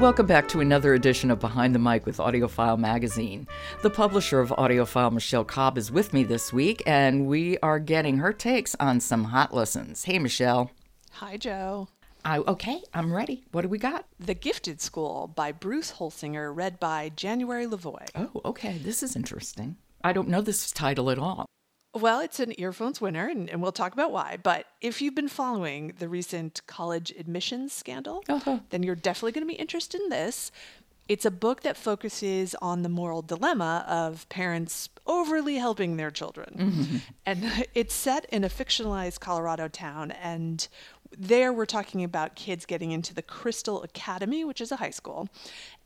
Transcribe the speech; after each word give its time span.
Welcome 0.00 0.26
back 0.26 0.48
to 0.48 0.60
another 0.60 0.92
edition 0.94 1.30
of 1.30 1.38
Behind 1.38 1.72
the 1.72 1.78
Mic 1.78 2.04
with 2.04 2.16
AudioFile 2.16 2.76
Magazine. 2.76 3.46
The 3.82 3.90
publisher 3.90 4.40
of 4.40 4.50
AudioFile, 4.50 5.12
Michelle 5.12 5.44
Cobb, 5.44 5.78
is 5.78 5.92
with 5.92 6.12
me 6.12 6.24
this 6.24 6.52
week, 6.52 6.82
and 6.84 7.26
we 7.28 7.58
are 7.58 7.78
getting 7.78 8.18
her 8.18 8.32
takes 8.32 8.74
on 8.80 8.98
some 8.98 9.24
hot 9.24 9.54
lessons. 9.54 10.02
Hey, 10.02 10.18
Michelle. 10.18 10.72
Hi, 11.12 11.36
Jo. 11.36 11.86
I, 12.24 12.38
okay, 12.38 12.82
I'm 12.92 13.12
ready. 13.12 13.44
What 13.52 13.62
do 13.62 13.68
we 13.68 13.78
got? 13.78 14.06
The 14.18 14.34
Gifted 14.34 14.80
School 14.80 15.30
by 15.32 15.52
Bruce 15.52 15.92
Holsinger, 15.92 16.54
read 16.54 16.80
by 16.80 17.12
January 17.14 17.66
Lavoie. 17.66 18.08
Oh, 18.16 18.40
okay. 18.44 18.78
This 18.78 19.00
is 19.00 19.14
interesting. 19.14 19.76
I 20.02 20.12
don't 20.12 20.28
know 20.28 20.40
this 20.40 20.72
title 20.72 21.08
at 21.08 21.20
all. 21.20 21.46
Well, 21.94 22.18
it's 22.20 22.40
an 22.40 22.58
earphones 22.58 23.00
winner, 23.00 23.28
and, 23.28 23.48
and, 23.48 23.62
we'll 23.62 23.70
talk 23.70 23.92
about 23.92 24.10
why. 24.10 24.36
But 24.42 24.66
if 24.80 25.00
you've 25.00 25.14
been 25.14 25.28
following 25.28 25.94
the 25.98 26.08
recent 26.08 26.60
college 26.66 27.12
admissions 27.16 27.72
scandal, 27.72 28.24
uh-huh. 28.28 28.60
then 28.70 28.82
you're 28.82 28.96
definitely 28.96 29.32
going 29.32 29.46
to 29.46 29.52
be 29.52 29.58
interested 29.58 30.00
in 30.00 30.08
this. 30.08 30.50
It's 31.08 31.24
a 31.24 31.30
book 31.30 31.62
that 31.62 31.76
focuses 31.76 32.56
on 32.60 32.82
the 32.82 32.88
moral 32.88 33.22
dilemma 33.22 33.84
of 33.86 34.28
parents 34.28 34.88
overly 35.06 35.56
helping 35.56 35.96
their 35.96 36.10
children. 36.10 36.56
Mm-hmm. 36.58 36.96
And 37.26 37.66
it's 37.74 37.94
set 37.94 38.24
in 38.26 38.42
a 38.42 38.48
fictionalized 38.48 39.20
Colorado 39.20 39.68
town. 39.68 40.10
And 40.10 40.66
there 41.16 41.52
we're 41.52 41.66
talking 41.66 42.02
about 42.02 42.34
kids 42.34 42.66
getting 42.66 42.90
into 42.90 43.14
the 43.14 43.22
Crystal 43.22 43.82
Academy, 43.82 44.44
which 44.44 44.60
is 44.60 44.72
a 44.72 44.76
high 44.76 44.90
school. 44.90 45.28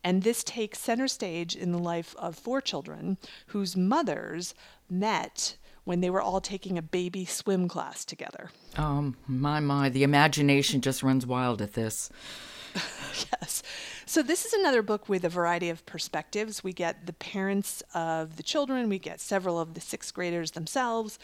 And 0.03 0.23
this 0.23 0.43
takes 0.43 0.79
center 0.79 1.09
stage 1.09 1.55
in 1.55 1.73
the 1.73 1.79
life 1.79 2.15
of 2.19 2.37
four 2.37 2.61
children 2.61 3.19
whose 3.49 3.77
mothers 3.77 4.55
met 4.89 5.57
when 5.89 6.03
they 6.03 6.11
were 6.11 6.21
all 6.21 6.39
taking 6.39 6.77
a 6.77 6.83
baby 6.83 7.25
swim 7.25 7.67
class 7.67 8.05
together. 8.05 8.51
Um, 8.77 9.17
my, 9.27 9.59
my, 9.59 9.89
the 9.89 10.03
imagination 10.03 10.83
just 10.83 11.03
runs 11.03 11.25
wild 11.25 11.63
at 11.63 11.73
this. 11.73 12.11
yes. 13.33 13.63
So, 14.05 14.23
this 14.23 14.45
is 14.45 14.53
another 14.53 14.83
book 14.83 15.09
with 15.09 15.25
a 15.25 15.31
variety 15.31 15.71
of 15.71 15.87
perspectives. 15.87 16.63
We 16.63 16.75
get 16.75 17.07
the 17.07 17.15
parents 17.15 17.83
of 17.95 18.37
the 18.37 18.43
children, 18.43 18.91
we 18.91 18.99
get 18.99 19.19
several 19.19 19.59
of 19.59 19.73
the 19.73 19.81
sixth 19.81 20.13
graders 20.13 20.51
themselves, 20.51 21.19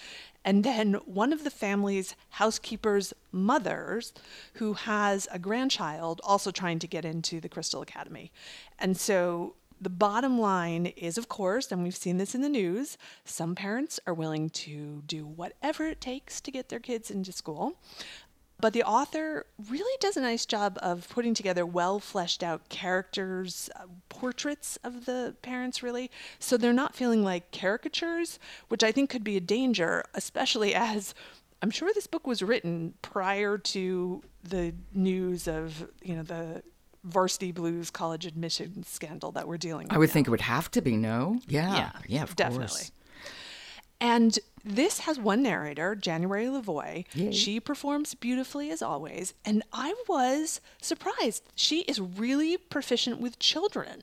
and 0.47 0.65
then 0.65 0.95
one 1.05 1.35
of 1.35 1.45
the 1.45 1.51
family's 1.51 2.17
housekeeper's 2.31 3.13
mothers 3.33 4.15
who 4.55 4.73
has 4.73 5.29
a 5.31 5.39
grandchild 5.39 6.23
also 6.25 6.51
trying 6.51 6.79
to 6.79 6.87
get 6.87 7.05
into 7.05 7.39
the 7.39 7.51
Crystal 7.51 7.83
Academy. 7.83 8.33
And 8.79 8.97
so 8.97 9.57
the 9.85 9.91
bottom 9.91 10.39
line 10.39 10.87
is, 10.87 11.17
of 11.17 11.29
course, 11.29 11.71
and 11.71 11.83
we've 11.83 11.97
seen 11.97 12.17
this 12.17 12.35
in 12.35 12.41
the 12.41 12.49
news, 12.49 12.99
some 13.25 13.55
parents 13.55 14.01
are 14.07 14.15
willing 14.15 14.51
to 14.51 15.03
do 15.07 15.27
whatever 15.27 15.87
it 15.87 16.01
takes 16.01 16.41
to 16.41 16.51
get 16.51 16.69
their 16.69 16.81
kids 16.81 17.11
into 17.11 17.33
school. 17.33 17.75
But 18.61 18.73
the 18.73 18.83
author 18.83 19.47
really 19.69 19.97
does 20.01 20.17
a 20.17 20.23
nice 20.23 20.47
job 20.47 20.79
of 20.81 21.09
putting 21.11 21.35
together 21.35 21.67
well 21.67 22.01
fleshed 22.01 22.43
out 22.43 22.69
characters, 22.69 23.69
uh, 23.77 23.85
portraits 24.09 24.79
of 24.83 25.05
the 25.05 25.35
parents, 25.43 25.83
really. 25.83 26.11
So 26.39 26.57
they're 26.57 26.73
not 26.73 26.95
feeling 26.95 27.23
like 27.23 27.51
caricatures, 27.51 28.39
which 28.69 28.83
I 28.83 28.91
think 28.91 29.11
could 29.11 29.25
be 29.25 29.37
a 29.37 29.41
danger, 29.41 30.05
especially 30.15 30.75
as 30.75 31.15
I'm 31.61 31.71
sure 31.71 31.91
this 31.95 32.07
book 32.07 32.27
was 32.27 32.43
written 32.43 32.95
prior 33.03 33.59
to 33.59 34.23
the 34.43 34.75
news 34.93 35.49
of, 35.49 35.89
you 36.03 36.15
know, 36.17 36.23
the 36.23 36.63
varsity 37.05 37.53
blues 37.53 37.91
college 37.91 38.27
admissions 38.27 38.89
scandal 38.89 39.31
that 39.33 39.47
we're 39.47 39.59
dealing 39.59 39.89
with. 39.89 39.95
I 39.95 39.99
would 39.99 40.09
now. 40.09 40.13
think 40.13 40.27
it 40.27 40.31
would 40.31 40.41
have 40.41 40.71
to 40.73 40.83
be 40.83 40.97
no. 40.97 41.39
Yeah. 41.47 41.75
Yeah, 41.75 41.91
yeah 42.07 42.23
of 42.23 42.35
definitely. 42.35 42.67
Course. 42.67 42.93
And 44.01 44.39
this 44.65 45.01
has 45.01 45.19
one 45.19 45.43
narrator, 45.43 45.95
January 45.95 46.47
Lavoie. 46.47 47.05
Yay. 47.15 47.33
She 47.33 47.61
performs 47.61 48.15
beautifully 48.15 48.71
as 48.71 48.83
always, 48.83 49.35
and 49.45 49.63
I 49.73 49.95
was 50.09 50.61
surprised. 50.81 51.45
She 51.55 51.83
is 51.83 52.01
really 52.01 52.57
proficient 52.57 53.21
with 53.21 53.39
children. 53.39 54.03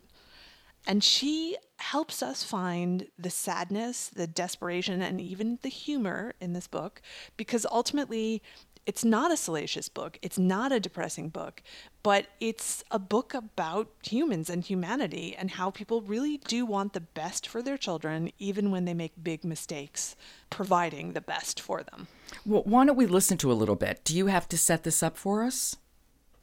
And 0.87 1.03
she 1.03 1.57
helps 1.77 2.23
us 2.23 2.43
find 2.43 3.07
the 3.17 3.29
sadness, 3.29 4.09
the 4.09 4.25
desperation, 4.25 5.01
and 5.01 5.21
even 5.21 5.59
the 5.61 5.69
humor 5.69 6.33
in 6.39 6.53
this 6.53 6.67
book 6.67 7.01
because 7.37 7.67
ultimately 7.71 8.41
it's 8.85 9.05
not 9.05 9.31
a 9.31 9.37
salacious 9.37 9.89
book, 9.89 10.17
it's 10.21 10.39
not 10.39 10.71
a 10.71 10.79
depressing 10.79 11.29
book, 11.29 11.61
but 12.03 12.27
it's 12.39 12.83
a 12.89 12.97
book 12.99 13.33
about 13.33 13.89
humans 14.03 14.49
and 14.49 14.63
humanity 14.63 15.35
and 15.37 15.51
how 15.51 15.69
people 15.69 16.01
really 16.01 16.37
do 16.37 16.65
want 16.65 16.93
the 16.93 16.99
best 16.99 17.47
for 17.47 17.61
their 17.61 17.77
children, 17.77 18.31
even 18.39 18.71
when 18.71 18.85
they 18.85 18.93
make 18.93 19.23
big 19.23 19.43
mistakes, 19.43 20.15
providing 20.49 21.13
the 21.13 21.21
best 21.21 21.59
for 21.59 21.83
them. 21.83 22.07
Well, 22.45 22.63
why 22.65 22.85
don't 22.85 22.95
we 22.95 23.05
listen 23.05 23.37
to 23.39 23.51
a 23.51 23.53
little 23.53 23.75
bit? 23.75 24.01
Do 24.03 24.17
you 24.17 24.27
have 24.27 24.49
to 24.49 24.57
set 24.57 24.83
this 24.83 25.03
up 25.03 25.15
for 25.15 25.43
us? 25.43 25.77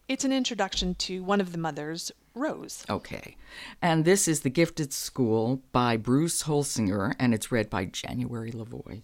It's 0.09 0.25
an 0.25 0.32
introduction 0.32 0.94
to 0.94 1.22
one 1.22 1.41
of 1.41 1.53
the 1.53 1.59
mothers, 1.59 2.10
Rose. 2.34 2.84
Okay. 2.88 3.37
And 3.82 4.04
this 4.04 4.27
is 4.27 4.41
The 4.41 4.48
Gifted 4.48 4.93
School 4.93 5.60
by 5.72 5.97
Bruce 5.98 6.44
Holsinger, 6.44 7.15
and 7.19 7.34
it's 7.34 7.53
read 7.53 7.69
by 7.69 7.84
January 7.84 8.53
Lavoie. 8.53 9.03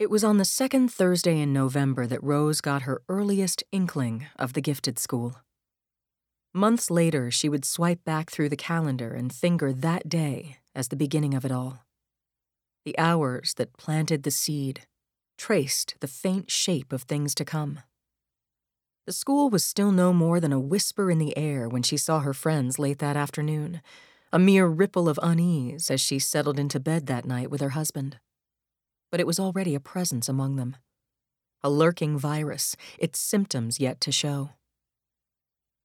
It 0.00 0.08
was 0.08 0.24
on 0.24 0.38
the 0.38 0.46
second 0.46 0.90
Thursday 0.90 1.38
in 1.38 1.52
November 1.52 2.06
that 2.06 2.24
Rose 2.24 2.62
got 2.62 2.82
her 2.82 3.02
earliest 3.10 3.62
inkling 3.70 4.28
of 4.36 4.54
the 4.54 4.62
gifted 4.62 4.98
school. 4.98 5.36
Months 6.54 6.90
later, 6.90 7.30
she 7.30 7.50
would 7.50 7.66
swipe 7.66 8.02
back 8.02 8.30
through 8.30 8.48
the 8.48 8.56
calendar 8.56 9.12
and 9.12 9.30
finger 9.30 9.74
that 9.74 10.08
day 10.08 10.56
as 10.74 10.88
the 10.88 10.96
beginning 10.96 11.34
of 11.34 11.44
it 11.44 11.52
all. 11.52 11.84
The 12.86 12.98
hours 12.98 13.52
that 13.58 13.76
planted 13.76 14.22
the 14.22 14.30
seed, 14.30 14.86
traced 15.36 15.96
the 16.00 16.08
faint 16.08 16.50
shape 16.50 16.94
of 16.94 17.02
things 17.02 17.34
to 17.34 17.44
come. 17.44 17.80
The 19.06 19.12
school 19.12 19.50
was 19.50 19.64
still 19.64 19.92
no 19.92 20.14
more 20.14 20.40
than 20.40 20.50
a 20.54 20.58
whisper 20.58 21.10
in 21.10 21.18
the 21.18 21.36
air 21.36 21.68
when 21.68 21.82
she 21.82 21.98
saw 21.98 22.20
her 22.20 22.32
friends 22.32 22.78
late 22.78 23.00
that 23.00 23.18
afternoon, 23.18 23.82
a 24.32 24.38
mere 24.38 24.66
ripple 24.66 25.10
of 25.10 25.20
unease 25.22 25.90
as 25.90 26.00
she 26.00 26.18
settled 26.18 26.58
into 26.58 26.80
bed 26.80 27.06
that 27.08 27.26
night 27.26 27.50
with 27.50 27.60
her 27.60 27.76
husband 27.76 28.16
but 29.10 29.20
it 29.20 29.26
was 29.26 29.40
already 29.40 29.74
a 29.74 29.80
presence 29.80 30.28
among 30.28 30.56
them. 30.56 30.76
A 31.62 31.70
lurking 31.70 32.18
virus, 32.18 32.76
its 32.98 33.18
symptoms 33.18 33.80
yet 33.80 34.00
to 34.00 34.12
show. 34.12 34.50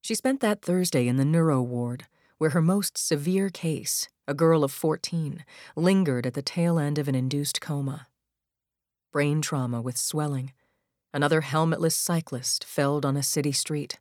She 0.01 0.15
spent 0.15 0.39
that 0.41 0.61
Thursday 0.61 1.07
in 1.07 1.17
the 1.17 1.25
neuro 1.25 1.61
ward, 1.61 2.05
where 2.37 2.51
her 2.51 2.61
most 2.61 2.97
severe 2.97 3.49
case, 3.49 4.07
a 4.27 4.33
girl 4.33 4.63
of 4.63 4.71
14, 4.71 5.43
lingered 5.75 6.25
at 6.25 6.33
the 6.33 6.41
tail 6.41 6.77
end 6.77 6.97
of 6.97 7.07
an 7.07 7.15
induced 7.15 7.59
coma. 7.59 8.07
Brain 9.11 9.41
trauma 9.41 9.81
with 9.81 9.97
swelling, 9.97 10.53
another 11.13 11.41
helmetless 11.41 11.95
cyclist 11.95 12.63
felled 12.65 13.05
on 13.05 13.17
a 13.17 13.23
city 13.23 13.51
street. 13.51 13.99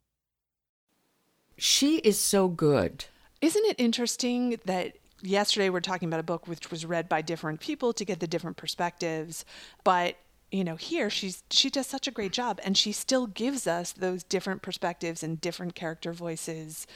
She 1.57 1.97
is 1.99 2.19
so 2.19 2.49
good. 2.49 3.05
Isn't 3.41 3.65
it 3.65 3.79
interesting 3.79 4.59
that 4.65 4.97
yesterday 5.21 5.69
we're 5.69 5.79
talking 5.79 6.07
about 6.07 6.19
a 6.19 6.23
book 6.23 6.47
which 6.47 6.71
was 6.71 6.85
read 6.85 7.09
by 7.09 7.21
different 7.21 7.59
people 7.59 7.93
to 7.93 8.05
get 8.05 8.19
the 8.19 8.27
different 8.27 8.57
perspectives 8.57 9.45
but 9.83 10.17
you 10.51 10.63
know 10.63 10.75
here 10.75 11.09
she's 11.09 11.43
she 11.49 11.69
does 11.69 11.87
such 11.87 12.07
a 12.07 12.11
great 12.11 12.31
job 12.31 12.59
and 12.63 12.77
she 12.77 12.91
still 12.91 13.27
gives 13.27 13.67
us 13.67 13.91
those 13.91 14.23
different 14.23 14.61
perspectives 14.61 15.23
and 15.23 15.41
different 15.41 15.75
character 15.75 16.13
voices. 16.13 16.87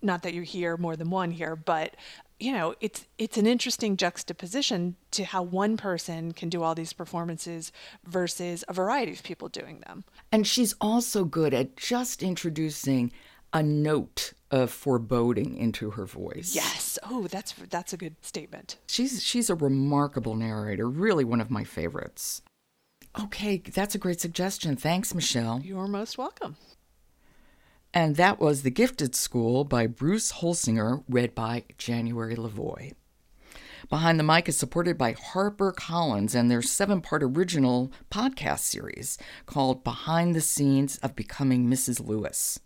Not 0.00 0.22
that 0.22 0.34
you 0.34 0.42
hear 0.42 0.76
more 0.76 0.96
than 0.96 1.10
one 1.10 1.30
here 1.30 1.56
but 1.56 1.96
you 2.38 2.52
know 2.52 2.74
it's 2.80 3.06
it's 3.18 3.36
an 3.36 3.46
interesting 3.46 3.96
juxtaposition 3.96 4.96
to 5.10 5.24
how 5.24 5.42
one 5.42 5.76
person 5.76 6.32
can 6.32 6.48
do 6.48 6.62
all 6.62 6.74
these 6.74 6.92
performances 6.92 7.72
versus 8.06 8.64
a 8.68 8.72
variety 8.72 9.12
of 9.12 9.22
people 9.22 9.48
doing 9.48 9.80
them. 9.80 10.04
And 10.32 10.46
she's 10.46 10.74
also 10.80 11.24
good 11.24 11.52
at 11.52 11.76
just 11.76 12.22
introducing 12.22 13.12
a 13.52 13.62
note 13.62 14.32
of 14.54 14.70
foreboding 14.70 15.56
into 15.56 15.90
her 15.90 16.06
voice. 16.06 16.54
Yes. 16.54 16.96
Oh, 17.02 17.26
that's 17.26 17.52
that's 17.70 17.92
a 17.92 17.96
good 17.96 18.14
statement. 18.22 18.78
She's 18.86 19.20
she's 19.20 19.50
a 19.50 19.56
remarkable 19.56 20.36
narrator, 20.36 20.88
really 20.88 21.24
one 21.24 21.40
of 21.40 21.50
my 21.50 21.64
favorites. 21.64 22.40
Okay, 23.20 23.56
that's 23.58 23.96
a 23.96 23.98
great 23.98 24.20
suggestion. 24.20 24.76
Thanks, 24.76 25.12
Michelle. 25.12 25.60
You're 25.64 25.88
most 25.88 26.18
welcome. 26.18 26.56
And 27.92 28.14
that 28.16 28.38
was 28.40 28.62
The 28.62 28.70
Gifted 28.70 29.14
School 29.16 29.64
by 29.64 29.88
Bruce 29.88 30.32
Holsinger, 30.34 31.02
read 31.08 31.34
by 31.34 31.64
January 31.76 32.36
Lavoie. 32.36 32.92
Behind 33.88 34.18
the 34.18 34.24
Mic 34.24 34.48
is 34.48 34.56
supported 34.56 34.96
by 34.96 35.14
HarperCollins 35.14 36.34
and 36.34 36.50
their 36.50 36.62
seven 36.62 37.00
part 37.00 37.22
original 37.22 37.92
podcast 38.10 38.60
series 38.60 39.18
called 39.46 39.84
Behind 39.84 40.34
the 40.34 40.40
Scenes 40.40 40.98
of 40.98 41.14
Becoming 41.14 41.66
Mrs. 41.66 42.06
Lewis. 42.06 42.60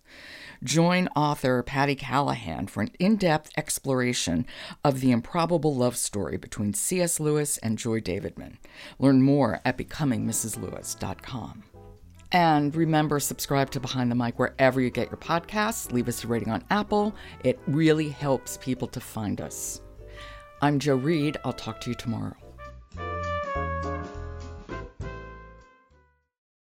Join 0.63 1.09
author 1.15 1.63
Patti 1.63 1.95
Callahan 1.95 2.67
for 2.67 2.83
an 2.83 2.91
in 2.99 3.17
depth 3.17 3.51
exploration 3.57 4.47
of 4.85 5.01
the 5.01 5.13
improbable 5.13 5.75
love 5.75 5.97
story 5.97 6.37
between 6.37 6.75
C.S. 6.75 7.21
Lewis 7.21 7.59
and 7.59 7.79
Joy 7.79 8.01
Davidman. 8.01 8.59
Learn 8.99 9.23
more 9.23 9.61
at 9.65 9.79
becomingmrslewis.com. 9.79 11.65
And 12.31 12.77
remember, 12.77 13.21
subscribe 13.21 13.71
to 13.71 13.81
Behind 13.81 14.11
the 14.11 14.15
Mic 14.15 14.39
wherever 14.39 14.81
you 14.81 14.91
get 14.91 15.09
your 15.11 15.17
podcasts. 15.17 15.93
Leave 15.93 16.09
us 16.09 16.25
a 16.25 16.27
rating 16.27 16.51
on 16.51 16.65
Apple. 16.71 17.15
It 17.43 17.59
really 17.67 18.11
helps 18.11 18.59
people 18.59 18.89
to 18.89 19.01
find 19.01 19.41
us. 19.41 19.81
I'm 20.61 20.81
Jo 20.81 20.97
Reed. 20.97 21.37
I'll 21.45 21.53
talk 21.53 21.81
to 21.83 21.91
you 21.91 21.95
tomorrow. 21.95 22.35